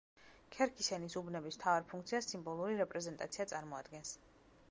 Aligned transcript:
ქერქის 0.53 0.87
ენის 0.95 1.17
უბნების 1.21 1.59
მთავარ 1.59 1.85
ფუნქციას 1.91 2.31
სიმბოლური 2.33 2.79
რეპრეზენტაცია 2.81 3.49
წარმოადგენს. 3.55 4.15